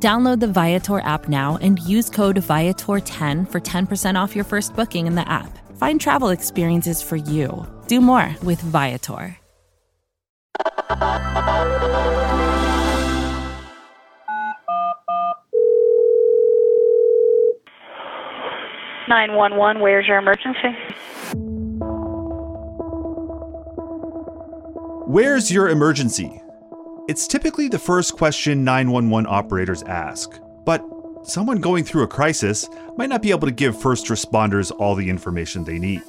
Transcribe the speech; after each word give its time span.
Download 0.00 0.38
the 0.38 0.46
Viator 0.46 1.00
app 1.00 1.28
now 1.28 1.58
and 1.60 1.80
use 1.80 2.08
code 2.08 2.36
Viator10 2.36 3.50
for 3.50 3.60
10% 3.60 4.14
off 4.14 4.36
your 4.36 4.44
first 4.44 4.76
booking 4.76 5.08
in 5.08 5.16
the 5.16 5.28
app. 5.28 5.58
Find 5.76 6.00
travel 6.00 6.28
experiences 6.28 7.02
for 7.02 7.16
you. 7.16 7.66
Do 7.88 8.00
more 8.00 8.34
with 8.44 8.60
Viator. 8.60 9.36
Nine 19.08 19.32
one 19.34 19.56
one. 19.56 19.80
Where's 19.80 20.06
your 20.06 20.18
emergency? 20.18 20.76
Where's 25.06 25.50
your 25.50 25.70
emergency? 25.70 26.42
It's 27.08 27.26
typically 27.26 27.68
the 27.68 27.78
first 27.78 28.18
question 28.18 28.64
911 28.64 29.26
operators 29.32 29.82
ask, 29.84 30.38
but 30.66 30.84
someone 31.22 31.58
going 31.58 31.82
through 31.82 32.02
a 32.02 32.06
crisis 32.06 32.68
might 32.98 33.08
not 33.08 33.22
be 33.22 33.30
able 33.30 33.48
to 33.48 33.50
give 33.50 33.80
first 33.80 34.08
responders 34.08 34.70
all 34.78 34.94
the 34.94 35.08
information 35.08 35.64
they 35.64 35.78
need. 35.78 36.02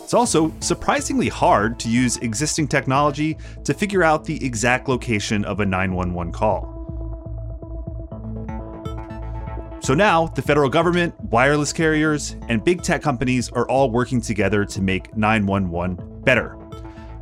It's 0.00 0.14
also 0.14 0.52
surprisingly 0.58 1.28
hard 1.28 1.78
to 1.78 1.88
use 1.88 2.16
existing 2.16 2.66
technology 2.66 3.38
to 3.62 3.72
figure 3.72 4.02
out 4.02 4.24
the 4.24 4.44
exact 4.44 4.88
location 4.88 5.44
of 5.44 5.60
a 5.60 5.64
911 5.64 6.32
call. 6.32 6.72
So 9.80 9.94
now, 9.94 10.26
the 10.26 10.42
federal 10.42 10.68
government, 10.68 11.14
wireless 11.20 11.72
carriers, 11.72 12.34
and 12.48 12.64
big 12.64 12.82
tech 12.82 13.00
companies 13.00 13.48
are 13.50 13.68
all 13.68 13.92
working 13.92 14.20
together 14.20 14.64
to 14.64 14.82
make 14.82 15.16
911 15.16 16.22
better. 16.24 16.56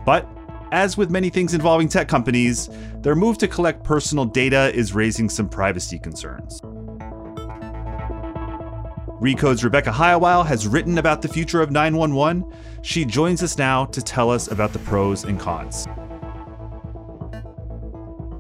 But 0.07 0.27
as 0.75 0.97
with 0.97 1.09
many 1.09 1.31
things 1.31 1.55
involving 1.55 1.89
tech 1.89 2.09
companies, 2.09 2.69
their 2.97 3.15
move 3.15 3.39
to 3.39 3.47
collect 3.47 3.85
personal 3.85 4.25
data 4.25 4.75
is 4.75 4.93
raising 4.93 5.29
some 5.29 5.49
privacy 5.49 6.01
concerns. 6.01 6.61
Recode's 9.21 9.63
Rebecca 9.63 9.91
Heilweil 9.91 10.45
has 10.45 10.67
written 10.67 10.99
about 10.99 11.23
the 11.23 11.29
future 11.29 11.63
of 11.63 11.71
911. 11.71 12.45
She 12.83 13.05
joins 13.05 13.41
us 13.41 13.57
now 13.57 13.85
to 13.87 14.03
tell 14.03 14.31
us 14.31 14.51
about 14.51 14.73
the 14.73 14.81
pros 14.81 15.23
and 15.23 15.39
cons. 15.39 15.87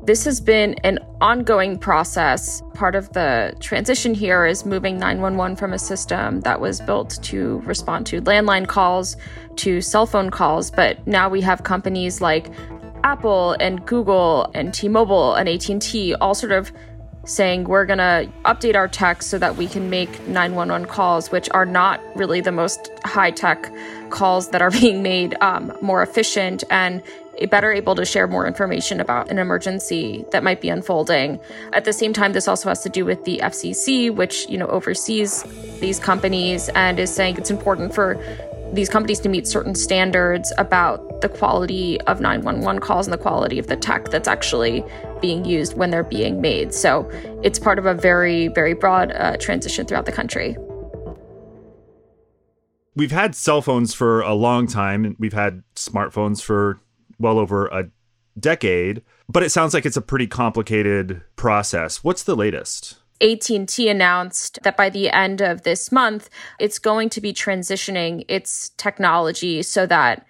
This 0.07 0.27
has 0.27 0.39
been 0.39 0.75
an 0.85 0.99
ongoing 1.23 1.79
process. 1.79 2.63
Part 2.75 2.95
of 2.95 3.11
the 3.15 3.57
transition 3.61 4.13
here 4.13 4.45
is 4.45 4.67
moving 4.67 4.99
911 4.99 5.57
from 5.57 5.73
a 5.73 5.79
system 5.79 6.41
that 6.41 6.61
was 6.61 6.79
built 6.83 7.19
to 7.23 7.63
respond 7.65 8.05
to 8.09 8.21
landline 8.21 8.69
calls 8.69 9.17
to 9.57 9.81
cell 9.81 10.05
phone 10.05 10.29
calls, 10.29 10.71
but 10.71 11.07
now 11.07 11.31
we 11.31 11.41
have 11.41 11.63
companies 11.63 12.21
like 12.21 12.51
Apple 13.03 13.53
and 13.61 13.87
Google 13.87 14.51
and 14.53 14.75
T-Mobile 14.75 15.37
and 15.37 15.49
AT&T 15.49 16.15
all 16.17 16.35
sort 16.35 16.53
of 16.53 16.71
saying 17.25 17.65
we're 17.65 17.87
going 17.87 17.99
to 17.99 18.31
update 18.45 18.75
our 18.75 18.89
tech 18.89 19.23
so 19.23 19.39
that 19.39 19.57
we 19.57 19.67
can 19.67 19.89
make 19.89 20.11
911 20.29 20.87
calls, 20.87 21.31
which 21.31 21.49
are 21.53 21.65
not 21.65 21.99
really 22.15 22.43
the 22.43 22.53
most 22.53 22.91
high 23.07 23.31
tech 23.31 23.73
calls 24.11 24.51
that 24.51 24.61
are 24.61 24.71
being 24.83 25.03
made, 25.03 25.35
um, 25.41 25.75
more 25.81 26.03
efficient 26.03 26.63
and 26.69 27.03
better 27.51 27.73
able 27.73 27.95
to 27.95 28.05
share 28.05 28.27
more 28.27 28.47
information 28.47 29.01
about 29.01 29.31
an 29.31 29.39
emergency 29.39 30.25
that 30.33 30.43
might 30.43 30.61
be 30.61 30.69
unfolding. 30.69 31.41
At 31.73 31.85
the 31.85 31.93
same 31.93 32.13
time, 32.13 32.33
this 32.33 32.49
also 32.49 32.69
has 32.69 32.83
to 32.83 32.89
do 32.89 33.05
with 33.05 33.25
the 33.25 33.41
FCC, 33.43 34.15
which 34.15 34.49
you 34.49 34.59
know 34.59 34.67
oversees 34.67 35.43
these 35.81 35.99
companies 35.99 36.69
and 36.71 36.99
is 36.99 37.15
saying 37.15 37.37
it's 37.37 37.51
important 37.51 37.95
for 37.95 38.19
these 38.73 38.89
companies 38.89 39.21
to 39.21 39.29
meet 39.29 39.47
certain 39.47 39.75
standards 39.75 40.53
about 40.59 41.21
the 41.21 41.29
quality 41.29 42.01
of 42.03 42.21
911 42.21 42.81
calls 42.81 43.07
and 43.07 43.13
the 43.13 43.19
quality 43.19 43.59
of 43.59 43.69
the 43.69 43.77
tech 43.77 44.11
that's 44.11 44.29
actually 44.29 44.85
being 45.21 45.45
used 45.45 45.77
when 45.77 45.91
they're 45.91 46.03
being 46.03 46.41
made. 46.41 46.75
So 46.75 47.09
it's 47.43 47.59
part 47.59 47.79
of 47.79 47.87
a 47.87 47.95
very, 47.95 48.49
very 48.49 48.75
broad 48.75 49.13
uh, 49.13 49.37
transition 49.37 49.87
throughout 49.87 50.07
the 50.07 50.13
country. 50.13 50.57
We've 52.97 53.13
had 53.13 53.35
cell 53.35 53.61
phones 53.61 53.93
for 53.93 54.21
a 54.21 54.35
long 54.35 54.67
time, 54.67 55.05
and 55.05 55.17
we've 55.19 55.33
had 55.33 55.65
smartphones 55.75 56.41
for 56.41 56.79
well 57.19 57.39
over 57.39 57.67
a 57.67 57.89
decade, 58.39 59.03
but 59.29 59.43
it 59.43 59.51
sounds 59.51 59.75
like 59.75 59.87
it's 59.87 59.97
a 59.97 60.03
pretty 60.03 60.27
complicated 60.27 61.23
process. 61.37 62.03
What's 62.03 62.25
the 62.25 62.37
latest? 62.37 62.97
AT&T 63.21 63.89
announced 63.89 64.59
that 64.65 64.77
by 64.77 64.91
the 64.91 65.09
end 65.11 65.41
of 65.41 65.63
this 65.63 65.93
month, 65.93 66.29
it's 66.59 66.79
going 66.79 67.09
to 67.11 67.21
be 67.21 67.33
transitioning 67.33 68.25
its 68.29 68.71
technology 68.71 69.63
so 69.63 69.87
that 69.87 70.27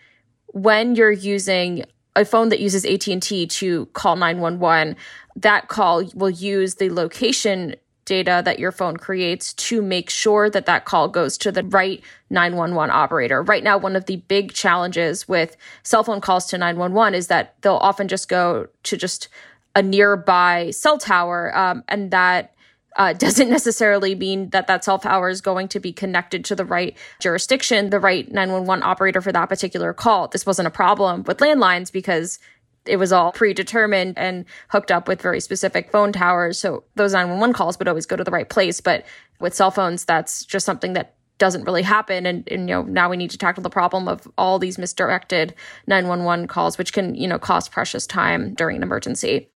when 0.49 0.95
you're 0.95 1.11
using 1.11 1.85
a 2.15 2.25
phone 2.25 2.51
that 2.51 2.61
uses 2.61 2.85
AT&T 2.85 3.47
to 3.47 3.87
call 3.87 4.17
911, 4.17 4.97
that 5.37 5.69
call 5.69 6.05
will 6.15 6.31
use 6.31 6.77
the 6.77 6.91
location 6.91 7.75
data 8.05 8.43
that 8.45 8.59
your 8.59 8.73
phone 8.73 8.97
creates 8.97 9.53
to 9.55 9.83
make 9.83 10.11
sure 10.11 10.51
that 10.51 10.67
that 10.67 10.85
call 10.85 11.09
goes 11.09 11.39
to 11.39 11.53
the 11.53 11.63
right 11.65 12.03
911 12.31 12.95
operator. 12.95 13.43
Right 13.43 13.65
now, 13.65 13.79
one 13.79 13.97
of 13.97 14.07
the 14.07 14.17
big 14.17 14.53
challenges 14.53 15.29
with 15.29 15.57
cell 15.83 16.05
phone 16.05 16.21
calls 16.21 16.47
to 16.47 16.59
911 16.59 17.15
is 17.15 17.29
that 17.29 17.55
they'll 17.63 17.77
often 17.77 18.09
just 18.09 18.29
go 18.29 18.69
to 18.85 18.97
just 18.97 19.29
a 19.75 19.83
nearby 19.83 20.71
cell 20.71 20.99
tower, 20.99 21.57
um, 21.57 21.83
and 21.89 22.11
that 22.11 22.55
uh, 22.97 23.13
doesn't 23.25 23.51
necessarily 23.51 24.15
mean 24.15 24.51
that 24.51 24.67
that 24.67 24.85
cell 24.85 24.99
tower 24.99 25.29
is 25.29 25.41
going 25.41 25.69
to 25.69 25.81
be 25.81 25.93
connected 25.93 26.45
to 26.45 26.55
the 26.55 26.65
right 26.65 26.97
jurisdiction, 27.21 27.91
the 27.91 28.01
right 28.01 28.31
911 28.31 28.83
operator 28.83 29.21
for 29.21 29.33
that 29.33 29.49
particular 29.49 29.93
call. 29.93 30.29
This 30.29 30.47
wasn't 30.47 30.69
a 30.69 30.71
problem 30.71 31.25
with 31.25 31.39
landlines 31.39 31.91
because 31.91 32.39
it 32.87 32.97
was 32.97 33.13
all 33.13 33.33
predetermined 33.33 34.19
and 34.19 34.45
hooked 34.69 34.91
up 34.91 35.09
with 35.09 35.23
very 35.23 35.41
specific 35.41 35.91
phone 35.91 36.13
towers. 36.13 36.59
So 36.59 36.85
those 36.97 37.13
911 37.13 37.55
calls 37.55 37.79
would 37.79 37.89
always 37.89 38.07
go 38.07 38.17
to 38.17 38.25
the 38.25 38.31
right 38.31 38.49
place. 38.49 38.81
But 38.81 39.05
with 39.41 39.55
cell 39.55 39.71
phones, 39.71 40.05
that's 40.05 40.45
just 40.45 40.67
something 40.67 40.93
that 40.95 41.15
doesn't 41.39 41.65
really 41.65 41.83
happen. 41.83 42.27
And, 42.27 42.47
and, 42.49 42.69
you 42.69 42.75
know, 42.75 42.83
now 42.83 43.11
we 43.11 43.17
need 43.17 43.31
to 43.31 43.39
tackle 43.39 43.63
the 43.63 43.71
problem 43.71 44.09
of 44.09 44.29
all 44.39 44.59
these 44.59 44.79
misdirected 44.79 45.55
911 45.87 46.47
calls, 46.47 46.79
which 46.79 46.93
can, 46.93 47.15
you 47.15 47.27
know, 47.27 47.39
cost 47.39 47.73
precious 47.73 48.07
time 48.07 48.55
during 48.55 48.77
an 48.77 48.83
emergency. 48.83 49.51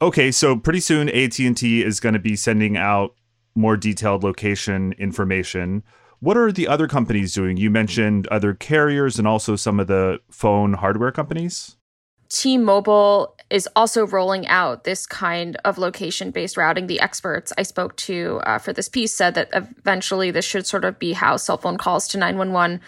Okay, 0.00 0.32
so 0.32 0.56
pretty 0.56 0.80
soon 0.80 1.08
AT&T 1.08 1.84
is 1.84 2.00
going 2.00 2.14
to 2.14 2.18
be 2.18 2.34
sending 2.34 2.76
out 2.76 3.14
more 3.54 3.76
detailed 3.76 4.24
location 4.24 4.92
information. 4.98 5.84
What 6.18 6.36
are 6.36 6.50
the 6.50 6.66
other 6.66 6.88
companies 6.88 7.32
doing? 7.34 7.56
You 7.56 7.70
mentioned 7.70 8.26
other 8.28 8.54
carriers 8.54 9.18
and 9.18 9.28
also 9.28 9.54
some 9.54 9.78
of 9.78 9.86
the 9.86 10.18
phone 10.30 10.74
hardware 10.74 11.12
companies. 11.12 11.76
T 12.32 12.56
Mobile 12.56 13.36
is 13.50 13.68
also 13.76 14.06
rolling 14.06 14.46
out 14.46 14.84
this 14.84 15.06
kind 15.06 15.56
of 15.66 15.76
location 15.76 16.30
based 16.30 16.56
routing. 16.56 16.86
The 16.86 17.00
experts 17.00 17.52
I 17.58 17.62
spoke 17.62 17.94
to 17.96 18.40
uh, 18.44 18.58
for 18.58 18.72
this 18.72 18.88
piece 18.88 19.14
said 19.14 19.34
that 19.34 19.50
eventually 19.52 20.30
this 20.30 20.46
should 20.46 20.66
sort 20.66 20.86
of 20.86 20.98
be 20.98 21.12
how 21.12 21.36
cell 21.36 21.58
phone 21.58 21.76
calls 21.76 22.08
to 22.08 22.18
911 22.18 22.80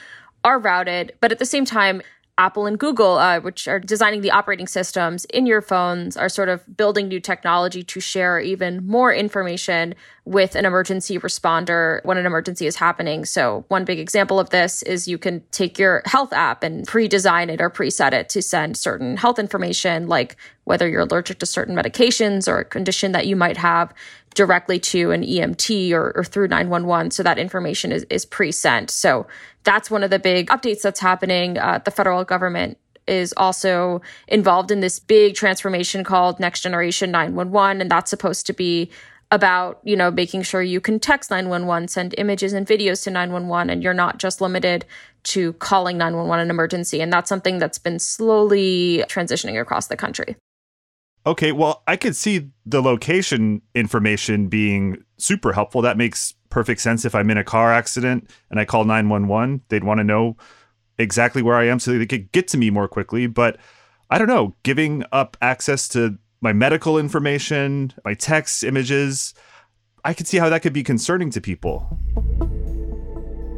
are 0.45 0.59
routed. 0.59 1.13
But 1.21 1.31
at 1.31 1.39
the 1.39 1.45
same 1.45 1.67
time, 1.67 2.01
Apple 2.39 2.65
and 2.65 2.79
Google, 2.79 3.19
uh, 3.19 3.39
which 3.41 3.69
are 3.69 3.79
designing 3.79 4.23
the 4.23 4.31
operating 4.31 4.67
systems 4.67 5.27
in 5.27 5.45
your 5.45 5.61
phones, 5.61 6.17
are 6.17 6.31
sort 6.31 6.49
of 6.49 6.65
building 6.77 7.09
new 7.09 7.21
technology 7.21 7.85
to 7.85 8.01
share 8.01 8.41
even 8.41 8.87
more 8.87 9.13
information 9.13 9.95
with 10.27 10.55
an 10.55 10.65
emergency 10.65 11.19
responder 11.19 12.03
when 12.05 12.17
an 12.17 12.25
emergency 12.25 12.67
is 12.67 12.77
happening. 12.77 13.25
So, 13.27 13.65
one 13.69 13.85
big 13.85 13.99
example 13.99 14.41
of 14.41 14.51
this 14.51 14.83
is 14.83 15.07
you 15.07 15.19
can 15.19 15.43
take 15.51 15.79
your 15.79 16.03
health 16.07 16.33
app 16.33 16.63
and 16.63 16.87
pre 16.87 17.09
design 17.09 17.51
it 17.51 17.61
or 17.61 17.69
preset 17.69 18.13
it 18.13 18.29
to 18.31 18.41
send 18.41 18.77
certain 18.77 19.17
health 19.17 19.39
information, 19.39 20.09
like 20.09 20.37
whether 20.65 20.89
you're 20.89 21.03
allergic 21.03 21.41
to 21.41 21.47
certain 21.47 21.77
medications 21.77 22.49
or 22.49 22.61
a 22.61 22.65
condition 22.65 23.13
that 23.13 23.27
you 23.27 23.37
might 23.37 23.59
have 23.59 23.93
directly 24.35 24.79
to 24.81 25.11
an 25.11 25.23
EMT 25.23 25.93
or, 25.93 26.13
or 26.17 26.25
through 26.25 26.49
911. 26.49 27.11
So 27.11 27.23
that 27.23 27.39
information 27.39 27.93
is, 27.93 28.05
is 28.09 28.25
pre 28.25 28.51
sent. 28.51 28.91
So 28.91 29.27
that's 29.65 29.91
one 29.91 30.03
of 30.03 30.11
the 30.11 30.19
big 30.19 30.49
updates 30.49 30.81
that's 30.81 31.01
happening. 31.01 31.59
Uh, 31.59 31.81
the 31.85 31.91
federal 31.91 32.25
government 32.25 32.79
is 33.07 33.35
also 33.37 34.01
involved 34.29 34.71
in 34.71 34.81
this 34.81 34.99
big 34.99 35.35
transformation 35.35 36.05
called 36.05 36.41
Next 36.41 36.63
Generation 36.63 37.11
911. 37.11 37.83
And 37.83 37.91
that's 37.91 38.09
supposed 38.09 38.47
to 38.47 38.55
be 38.55 38.91
about, 39.31 39.81
you 39.85 39.97
know, 39.97 40.11
making 40.11 40.43
sure 40.43 40.63
you 40.63 40.81
can 40.81 41.01
text 41.01 41.31
911, 41.31 41.89
send 41.89 42.15
images 42.19 42.53
and 42.53 42.67
videos 42.67 43.03
to 43.05 43.11
911, 43.11 43.71
and 43.71 43.83
you're 43.83 43.95
not 43.95 44.19
just 44.19 44.41
limited 44.41 44.85
to 45.25 45.55
calling 45.55 45.97
911 45.99 46.43
an 46.43 46.51
emergency. 46.51 47.01
And 47.01 47.13
that's 47.13 47.29
something 47.29 47.59
that's 47.59 47.79
been 47.79 47.99
slowly 47.99 49.05
transitioning 49.09 49.61
across 49.61 49.89
the 49.89 49.97
country. 49.97 50.37
Okay, 51.27 51.53
well, 51.53 51.83
I 51.87 51.97
could 51.97 52.15
see 52.15 52.51
the 52.67 52.83
location 52.83 53.63
information 53.75 54.49
being 54.49 55.03
super 55.17 55.53
helpful. 55.55 55.81
That 55.81 55.97
makes 55.97 56.35
perfect 56.51 56.81
sense 56.83 57.05
if 57.05 57.15
I'm 57.15 57.31
in 57.31 57.39
a 57.39 57.45
car 57.45 57.73
accident 57.73 58.31
and 58.51 58.61
I 58.61 58.67
call 58.67 58.85
911. 58.85 59.63
They'd 59.69 59.85
want 59.85 59.99
to 59.99 60.05
know 60.05 60.37
exactly 60.99 61.41
where 61.43 61.57
I 61.57 61.67
am 61.67 61.79
so 61.79 61.97
they 61.97 62.07
could 62.07 62.31
get 62.33 62.47
to 62.49 62.59
me 62.59 62.69
more 62.69 62.89
quickly. 62.89 63.27
But 63.27 63.57
I 64.11 64.19
don't 64.19 64.29
know, 64.29 64.55
giving 64.63 65.03
up 65.13 65.37
access 65.41 65.89
to 65.89 66.19
my 66.45 66.53
medical 66.53 66.99
information, 66.99 67.91
my 68.05 68.13
text, 68.13 68.63
images, 68.63 69.33
I 70.05 70.13
could 70.13 70.29
see 70.29 70.37
how 70.37 70.51
that 70.51 70.61
could 70.61 70.75
be 70.75 70.85
concerning 70.85 71.31
to 71.31 71.41
people. 71.41 71.99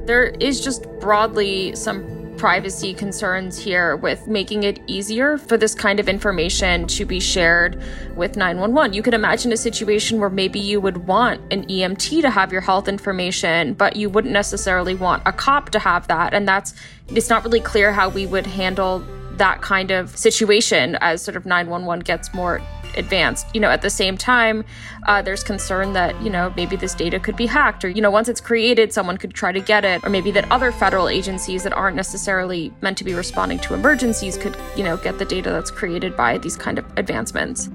There 0.06 0.26
is 0.38 0.60
just 0.60 0.86
broadly 1.00 1.74
some 1.74 2.04
privacy 2.36 2.94
concerns 2.94 3.58
here 3.58 3.96
with 3.96 4.28
making 4.28 4.62
it 4.62 4.78
easier 4.86 5.36
for 5.36 5.56
this 5.56 5.74
kind 5.74 5.98
of 5.98 6.08
information 6.08 6.86
to 6.86 7.04
be 7.04 7.18
shared 7.18 7.82
with 8.14 8.36
911. 8.36 8.92
You 8.92 9.02
could 9.02 9.14
imagine 9.14 9.50
a 9.52 9.56
situation 9.56 10.20
where 10.20 10.30
maybe 10.30 10.60
you 10.60 10.80
would 10.80 11.08
want 11.08 11.40
an 11.52 11.66
EMT 11.66 12.20
to 12.22 12.30
have 12.30 12.52
your 12.52 12.60
health 12.60 12.86
information, 12.86 13.74
but 13.74 13.96
you 13.96 14.08
wouldn't 14.08 14.32
necessarily 14.32 14.94
want 14.94 15.24
a 15.26 15.32
cop 15.32 15.70
to 15.70 15.80
have 15.80 16.06
that. 16.06 16.34
And 16.34 16.46
that's, 16.46 16.72
it's 17.08 17.30
not 17.30 17.42
really 17.42 17.60
clear 17.60 17.90
how 17.90 18.10
we 18.10 18.26
would 18.26 18.46
handle 18.46 19.04
that 19.36 19.62
kind 19.62 19.90
of 19.90 20.16
situation 20.16 20.96
as 21.00 21.22
sort 21.22 21.36
of 21.36 21.46
911 21.46 22.04
gets 22.04 22.32
more 22.34 22.60
advanced. 22.96 23.46
You 23.54 23.60
know, 23.60 23.70
at 23.70 23.82
the 23.82 23.90
same 23.90 24.16
time, 24.16 24.64
uh, 25.06 25.22
there's 25.22 25.44
concern 25.44 25.92
that, 25.92 26.20
you 26.22 26.30
know, 26.30 26.52
maybe 26.56 26.76
this 26.76 26.94
data 26.94 27.20
could 27.20 27.36
be 27.36 27.46
hacked 27.46 27.84
or, 27.84 27.88
you 27.88 28.00
know, 28.00 28.10
once 28.10 28.28
it's 28.28 28.40
created, 28.40 28.92
someone 28.92 29.18
could 29.18 29.34
try 29.34 29.52
to 29.52 29.60
get 29.60 29.84
it, 29.84 30.04
or 30.04 30.10
maybe 30.10 30.30
that 30.30 30.50
other 30.50 30.72
federal 30.72 31.08
agencies 31.08 31.62
that 31.62 31.72
aren't 31.72 31.96
necessarily 31.96 32.72
meant 32.80 32.96
to 32.98 33.04
be 33.04 33.14
responding 33.14 33.58
to 33.60 33.74
emergencies 33.74 34.36
could, 34.36 34.56
you 34.76 34.84
know, 34.84 34.96
get 34.96 35.18
the 35.18 35.24
data 35.24 35.50
that's 35.50 35.70
created 35.70 36.16
by 36.16 36.38
these 36.38 36.56
kind 36.56 36.78
of 36.78 36.86
advancements. 36.96 37.68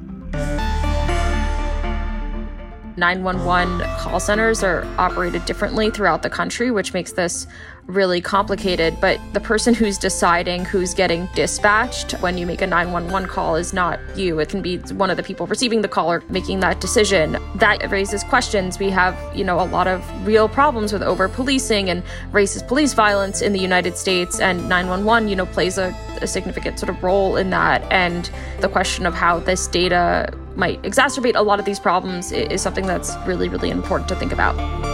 911 2.98 3.81
call 3.98 4.19
centers 4.19 4.63
are 4.63 4.86
operated 4.98 5.44
differently 5.46 5.90
throughout 5.90 6.22
the 6.22 6.30
country, 6.30 6.72
which 6.72 6.94
makes 6.94 7.13
this 7.13 7.48
really 7.88 8.22
complicated. 8.22 8.98
But 9.00 9.19
the 9.33 9.39
person 9.39 9.74
who's 9.74 9.98
deciding 9.98 10.66
who's 10.66 10.94
getting 10.94 11.28
dispatched 11.36 12.13
when 12.22 12.38
you 12.38 12.45
make 12.45 12.62
a 12.62 12.68
911 12.68 13.30
call 13.30 13.56
is 13.56 13.74
not 13.74 14.00
you. 14.16 14.39
It 14.39 14.50
can 14.50 14.62
be 14.62 14.78
one 14.78 15.10
of 15.10 15.18
the 15.18 15.24
people 15.24 15.48
receiving 15.48 15.81
the 15.81 15.88
call 15.88 16.12
or 16.12 16.24
making 16.30 16.60
that 16.62 16.81
decision. 16.81 17.38
That 17.56 17.89
raises 17.92 18.24
questions. 18.24 18.80
We 18.80 18.89
have, 18.89 19.18
you 19.36 19.44
know, 19.44 19.60
a 19.60 19.66
lot 19.66 19.88
of 19.88 20.04
real 20.25 20.48
problems 20.48 20.94
with 20.94 21.04
over 21.04 21.28
policing 21.28 21.89
and 21.89 22.04
racist 22.31 22.68
police 22.68 22.94
violence 22.94 23.42
in 23.42 23.54
the 23.54 23.60
United 23.60 23.98
States. 23.98 24.39
And 24.39 24.69
911, 24.69 25.30
you 25.30 25.36
know, 25.36 25.45
plays 25.45 25.77
a, 25.77 25.95
a 26.22 26.27
significant 26.27 26.80
sort 26.80 26.89
of 26.89 27.01
role 27.04 27.38
in 27.38 27.50
that. 27.51 27.84
And 27.92 28.30
the 28.60 28.69
question 28.69 29.06
of 29.06 29.13
how 29.13 29.39
this 29.39 29.68
data 29.68 30.34
might 30.56 30.81
exacerbate 30.84 31.36
a 31.36 31.42
lot 31.42 31.60
of 31.60 31.66
these 31.66 31.80
problems 31.80 32.31
is 32.31 32.62
something 32.62 32.86
that's 32.86 33.16
really, 33.25 33.50
really 33.50 33.69
important 33.69 34.10
to 34.10 34.16
think 34.16 34.31
about. 34.31 34.90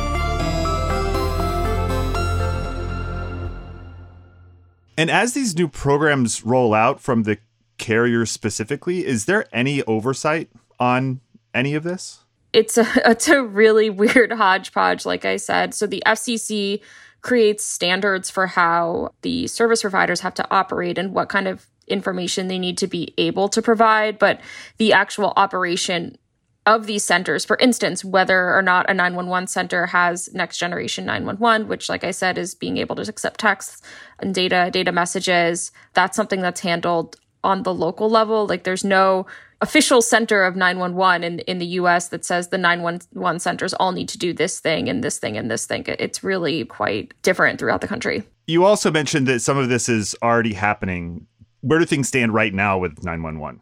And 4.97 5.11
as 5.11 5.33
these 5.33 5.55
new 5.55 5.67
programs 5.67 6.43
roll 6.43 6.73
out 6.73 6.99
from 6.99 7.23
the 7.23 7.37
carriers 7.77 8.31
specifically, 8.31 9.05
is 9.05 9.25
there 9.25 9.45
any 9.53 9.83
oversight 9.83 10.49
on 10.79 11.21
any 11.53 11.75
of 11.75 11.83
this? 11.83 12.23
It's 12.51 12.77
a 12.77 12.87
it's 13.09 13.27
a 13.27 13.43
really 13.43 13.89
weird 13.89 14.31
hodgepodge, 14.31 15.05
like 15.05 15.23
I 15.23 15.37
said. 15.37 15.73
So 15.73 15.85
the 15.85 16.03
FCC 16.05 16.81
creates 17.21 17.63
standards 17.63 18.29
for 18.29 18.47
how 18.47 19.11
the 19.21 19.47
service 19.47 19.81
providers 19.81 20.21
have 20.21 20.33
to 20.35 20.47
operate 20.51 20.97
and 20.97 21.13
what 21.13 21.29
kind 21.29 21.47
of 21.47 21.67
information 21.87 22.47
they 22.47 22.59
need 22.59 22.77
to 22.77 22.87
be 22.87 23.13
able 23.17 23.49
to 23.49 23.61
provide, 23.61 24.19
but 24.19 24.41
the 24.77 24.93
actual 24.93 25.33
operation 25.35 26.17
of 26.67 26.85
these 26.85 27.03
centers, 27.03 27.45
for 27.45 27.57
instance, 27.59 28.03
whether 28.03 28.53
or 28.53 28.61
not 28.61 28.89
a 28.89 28.93
911 28.93 29.47
center 29.47 29.85
has 29.87 30.31
next 30.33 30.57
generation 30.57 31.05
911, 31.05 31.69
which, 31.69 31.87
like 31.87 32.03
I 32.03 32.11
said, 32.11 32.37
is 32.37 32.53
being 32.53 32.77
able 32.77 32.97
to 32.97 33.09
accept 33.09 33.39
texts 33.39 33.81
and 34.19 34.35
data, 34.35 34.69
data 34.71 34.91
messages, 34.91 35.71
that's 35.93 36.17
something 36.17 36.41
that's 36.41 36.59
handled 36.59 37.15
on 37.41 37.63
the 37.63 37.73
local 37.73 38.09
level. 38.09 38.45
Like 38.45 38.65
there's 38.65 38.83
no 38.83 39.25
official 39.61 40.01
center 40.01 40.43
of 40.43 40.57
911 40.57 41.23
in, 41.23 41.39
in 41.39 41.57
the 41.57 41.65
US 41.65 42.09
that 42.09 42.25
says 42.25 42.49
the 42.49 42.57
911 42.57 43.39
centers 43.39 43.73
all 43.73 43.93
need 43.93 44.09
to 44.09 44.17
do 44.17 44.33
this 44.33 44.59
thing 44.59 44.89
and 44.89 45.01
this 45.01 45.19
thing 45.19 45.37
and 45.37 45.49
this 45.49 45.65
thing. 45.65 45.85
It's 45.87 46.21
really 46.21 46.65
quite 46.65 47.13
different 47.21 47.59
throughout 47.59 47.79
the 47.79 47.87
country. 47.87 48.23
You 48.45 48.65
also 48.65 48.91
mentioned 48.91 49.25
that 49.27 49.39
some 49.39 49.57
of 49.57 49.69
this 49.69 49.87
is 49.87 50.15
already 50.21 50.53
happening. 50.53 51.27
Where 51.61 51.79
do 51.79 51.85
things 51.85 52.09
stand 52.09 52.33
right 52.33 52.53
now 52.53 52.77
with 52.77 53.03
911? 53.05 53.61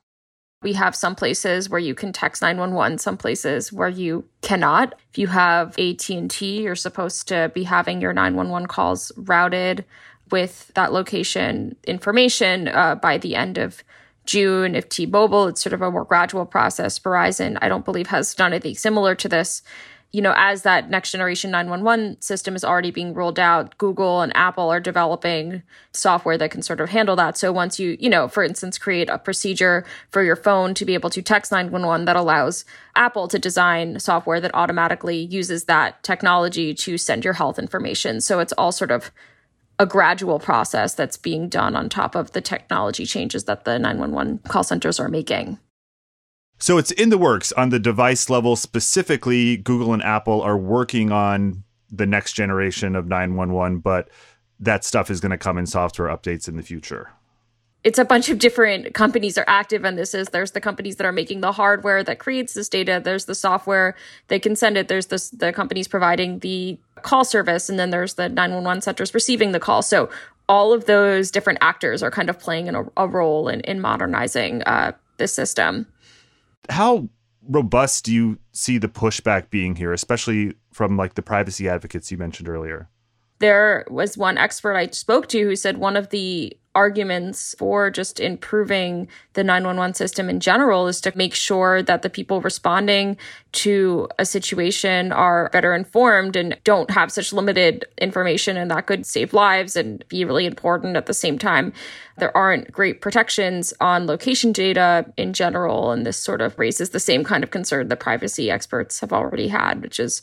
We 0.65 0.73
have 0.73 0.95
some 0.95 1.13
places 1.13 1.69
where 1.69 1.79
you 1.79 1.93
can 1.93 2.11
text 2.11 2.41
911, 2.41 2.97
some 2.97 3.17
places 3.17 3.71
where 3.71 3.87
you 3.87 4.25
cannot. 4.41 4.95
If 5.11 5.19
you 5.19 5.27
have 5.27 5.77
AT&T, 5.77 6.63
you're 6.63 6.75
supposed 6.75 7.27
to 7.27 7.51
be 7.53 7.65
having 7.65 8.01
your 8.01 8.13
911 8.13 8.67
calls 8.67 9.11
routed 9.15 9.85
with 10.31 10.71
that 10.73 10.91
location 10.91 11.75
information 11.85 12.67
uh, 12.67 12.95
by 12.95 13.19
the 13.19 13.35
end 13.35 13.59
of 13.59 13.83
June. 14.25 14.73
If 14.73 14.89
T-Mobile, 14.89 15.49
it's 15.49 15.61
sort 15.61 15.73
of 15.73 15.83
a 15.83 15.91
more 15.91 16.03
gradual 16.03 16.47
process. 16.47 16.97
Verizon, 16.97 17.59
I 17.61 17.69
don't 17.69 17.85
believe 17.85 18.07
has 18.07 18.33
done 18.33 18.51
anything 18.51 18.73
similar 18.73 19.13
to 19.13 19.29
this 19.29 19.61
you 20.11 20.21
know, 20.21 20.33
as 20.37 20.61
that 20.61 20.89
next 20.89 21.11
generation 21.11 21.51
911 21.51 22.21
system 22.21 22.55
is 22.55 22.63
already 22.63 22.89
being 22.89 23.13
rolled 23.13 23.37
out, 23.37 23.77
Google 23.77 24.21
and 24.21 24.35
Apple 24.35 24.69
are 24.69 24.79
developing 24.79 25.61
software 25.91 26.37
that 26.37 26.51
can 26.51 26.61
sort 26.61 26.79
of 26.79 26.89
handle 26.89 27.17
that. 27.17 27.37
So 27.37 27.51
once 27.51 27.79
you, 27.79 27.97
you 27.99 28.09
know, 28.09 28.29
for 28.29 28.41
instance, 28.41 28.77
create 28.77 29.09
a 29.09 29.19
procedure 29.19 29.83
for 30.11 30.23
your 30.23 30.37
phone 30.37 30.73
to 30.75 30.85
be 30.85 30.93
able 30.93 31.09
to 31.09 31.21
text 31.21 31.51
911 31.51 32.05
that 32.05 32.15
allows 32.15 32.63
Apple 32.95 33.27
to 33.27 33.37
design 33.37 33.99
software 33.99 34.39
that 34.39 34.55
automatically 34.55 35.17
uses 35.17 35.65
that 35.65 36.01
technology 36.01 36.73
to 36.73 36.97
send 36.97 37.25
your 37.25 37.33
health 37.33 37.59
information. 37.59 38.21
So 38.21 38.39
it's 38.39 38.53
all 38.53 38.71
sort 38.71 38.91
of 38.91 39.11
a 39.79 39.85
gradual 39.85 40.39
process 40.39 40.93
that's 40.93 41.17
being 41.17 41.49
done 41.49 41.75
on 41.75 41.89
top 41.89 42.15
of 42.15 42.31
the 42.31 42.39
technology 42.39 43.05
changes 43.05 43.43
that 43.43 43.65
the 43.65 43.77
911 43.77 44.39
call 44.47 44.63
centers 44.63 44.99
are 44.99 45.09
making. 45.09 45.59
So 46.57 46.77
it's 46.77 46.91
in 46.91 47.09
the 47.09 47.17
works 47.17 47.51
on 47.53 47.69
the 47.69 47.79
device 47.79 48.29
level 48.29 48.55
specifically. 48.55 49.57
Google 49.57 49.93
and 49.93 50.03
Apple 50.03 50.41
are 50.41 50.57
working 50.57 51.11
on 51.11 51.63
the 51.91 52.05
next 52.05 52.33
generation 52.33 52.95
of 52.95 53.07
911, 53.07 53.79
but 53.79 54.09
that 54.59 54.83
stuff 54.83 55.09
is 55.09 55.19
going 55.19 55.31
to 55.31 55.37
come 55.37 55.57
in 55.57 55.65
software 55.65 56.07
updates 56.07 56.47
in 56.47 56.55
the 56.55 56.63
future. 56.63 57.11
It's 57.83 57.99
a 57.99 58.05
bunch 58.05 58.29
of 58.29 58.39
different 58.39 58.95
companies 58.95 59.37
are 59.37 59.45
active 59.47 59.85
in 59.85 59.95
this 59.95 60.15
is 60.15 60.29
there's 60.29 60.51
the 60.51 60.61
companies 60.61 60.95
that 60.95 61.05
are 61.05 61.11
making 61.11 61.41
the 61.41 61.51
hardware 61.51 62.03
that 62.03 62.17
creates 62.17 62.55
this 62.55 62.67
data 62.67 62.99
there's 63.03 63.25
the 63.25 63.35
software 63.35 63.93
they 64.27 64.39
can 64.39 64.55
send 64.55 64.75
it 64.75 64.87
there's 64.87 65.05
this, 65.05 65.29
the 65.29 65.53
companies 65.53 65.87
providing 65.87 66.39
the 66.39 66.79
call 67.03 67.23
service 67.23 67.69
and 67.69 67.77
then 67.77 67.91
there's 67.91 68.15
the 68.15 68.27
911 68.27 68.81
centers 68.81 69.13
receiving 69.13 69.51
the 69.51 69.59
call 69.59 69.83
so 69.83 70.09
all 70.49 70.73
of 70.73 70.85
those 70.85 71.29
different 71.29 71.59
actors 71.61 72.01
are 72.01 72.09
kind 72.09 72.27
of 72.27 72.39
playing 72.39 72.73
a, 72.73 72.83
a 72.97 73.07
role 73.07 73.47
in, 73.47 73.59
in 73.61 73.79
modernizing 73.79 74.63
uh, 74.63 74.91
this 75.17 75.31
system 75.31 75.85
how 76.69 77.09
robust 77.47 78.05
do 78.05 78.13
you 78.13 78.39
see 78.51 78.77
the 78.77 78.87
pushback 78.87 79.49
being 79.49 79.75
here, 79.75 79.93
especially 79.93 80.55
from 80.71 80.97
like 80.97 81.13
the 81.13 81.21
privacy 81.21 81.69
advocates 81.69 82.11
you 82.11 82.17
mentioned 82.17 82.49
earlier? 82.49 82.89
There 83.39 83.85
was 83.89 84.17
one 84.17 84.37
expert 84.37 84.75
I 84.75 84.87
spoke 84.87 85.27
to 85.29 85.41
who 85.41 85.55
said 85.55 85.77
one 85.77 85.97
of 85.97 86.09
the 86.09 86.57
arguments 86.75 87.55
for 87.57 87.89
just 87.89 88.19
improving 88.19 89.07
the 89.33 89.43
911 89.43 89.93
system 89.93 90.29
in 90.29 90.41
general 90.41 90.87
is 90.87 90.99
to 91.01 91.17
make 91.17 91.33
sure 91.33 91.81
that 91.81 92.01
the 92.01 92.09
people 92.09 92.41
responding 92.41 93.17
to 93.53 94.07
a 94.19 94.25
situation 94.25 95.13
are 95.13 95.49
better 95.51 95.73
informed 95.73 96.35
and 96.35 96.57
don't 96.65 96.91
have 96.91 97.11
such 97.11 97.31
limited 97.31 97.85
information 97.99 98.57
and 98.57 98.69
that 98.69 98.85
could 98.85 99.05
save 99.05 99.33
lives 99.33 99.77
and 99.77 100.05
be 100.09 100.25
really 100.25 100.45
important 100.45 100.97
at 100.97 101.05
the 101.05 101.13
same 101.13 101.39
time. 101.39 101.71
There 102.17 102.35
aren't 102.35 102.71
great 102.71 103.01
protections 103.01 103.73
on 103.79 104.05
location 104.05 104.51
data 104.51 105.05
in 105.15 105.31
general 105.31 105.91
and 105.91 106.05
this 106.05 106.17
sort 106.17 106.41
of 106.41 106.59
raises 106.59 106.89
the 106.89 106.99
same 106.99 107.23
kind 107.23 107.43
of 107.43 107.51
concern 107.51 107.87
that 107.87 107.99
privacy 108.01 108.51
experts 108.51 108.99
have 108.99 109.13
already 109.13 109.47
had 109.47 109.81
which 109.81 109.99
is 109.99 110.21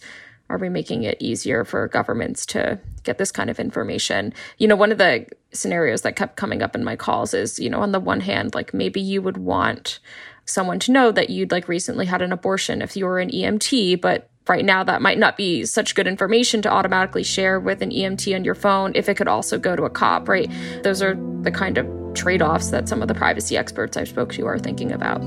are 0.52 0.59
we 0.59 0.68
making 0.68 1.02
it 1.02 1.16
easier 1.18 1.64
for 1.64 1.88
governments 1.88 2.44
to 2.44 2.78
get 3.04 3.16
this 3.16 3.32
kind 3.32 3.49
of 3.49 3.59
information? 3.59 4.35
You 4.59 4.68
know, 4.68 4.76
one 4.76 4.92
of 4.92 4.99
the 4.99 5.26
scenarios 5.52 6.02
that 6.02 6.14
kept 6.14 6.37
coming 6.37 6.61
up 6.61 6.76
in 6.76 6.85
my 6.85 6.94
calls 6.94 7.32
is, 7.32 7.59
you 7.59 7.71
know, 7.71 7.80
on 7.80 7.92
the 7.92 7.99
one 7.99 8.21
hand, 8.21 8.54
like 8.54 8.75
maybe 8.75 9.00
you 9.00 9.23
would 9.23 9.38
want 9.38 9.99
someone 10.44 10.78
to 10.80 10.92
know 10.92 11.11
that 11.11 11.30
you'd 11.30 11.50
like 11.50 11.68
recently 11.68 12.04
had 12.04 12.21
an 12.21 12.32
abortion 12.32 12.82
if 12.82 12.97
you 12.99 13.06
were 13.06 13.18
an 13.18 13.30
EMT, 13.30 14.02
but 14.02 14.28
right 14.47 14.64
now 14.64 14.85
that 14.85 15.00
might 15.00 15.18
not 15.18 15.38
be 15.38 15.64
such 15.64 15.94
good 15.94 16.06
information 16.06 16.61
to 16.61 16.71
automatically 16.71 17.23
share 17.23 17.59
with 17.59 17.80
an 17.80 17.90
EMT 17.90 18.35
on 18.35 18.44
your 18.44 18.54
phone 18.54 18.92
if 18.94 19.09
it 19.09 19.16
could 19.16 19.28
also 19.28 19.59
go 19.59 19.75
to 19.75 19.85
a 19.85 19.90
cop, 19.90 20.28
right? 20.28 20.50
Those 20.82 21.00
are 21.00 21.14
the 21.40 21.50
kind 21.50 21.78
of 21.78 21.87
trade 22.14 22.42
offs 22.42 22.68
that 22.71 22.90
some 22.90 23.00
of 23.00 23.09
the 23.09 23.14
privacy 23.14 23.56
experts 23.56 23.97
I've 23.97 24.09
spoke 24.09 24.35
to 24.35 24.47
are 24.47 24.59
thinking 24.59 24.92
about. 24.92 25.23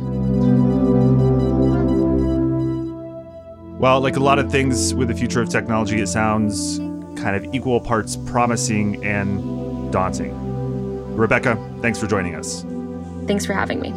Well, 3.77 3.99
like 3.99 4.15
a 4.15 4.21
lot 4.21 4.39
of 4.39 4.49
things 4.49 4.93
with 4.93 5.09
the 5.09 5.13
future 5.13 5.41
of 5.41 5.49
technology, 5.49 5.99
it 5.99 6.07
sounds 6.07 6.79
kind 7.19 7.35
of 7.35 7.53
equal 7.53 7.81
parts 7.81 8.15
promising 8.15 9.03
and 9.03 9.91
daunting. 9.91 10.33
Rebecca, 11.15 11.55
thanks 11.81 11.99
for 11.99 12.07
joining 12.07 12.35
us. 12.35 12.63
Thanks 13.27 13.45
for 13.45 13.53
having 13.53 13.81
me. 13.81 13.91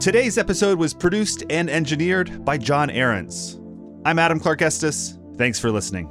Today's 0.00 0.38
episode 0.38 0.78
was 0.78 0.92
produced 0.94 1.44
and 1.50 1.70
engineered 1.70 2.44
by 2.44 2.58
John 2.58 2.90
Ahrens. 2.90 3.58
I'm 4.04 4.18
Adam 4.18 4.38
Clark 4.38 4.62
Estes. 4.62 5.18
Thanks 5.36 5.58
for 5.58 5.70
listening. 5.70 6.10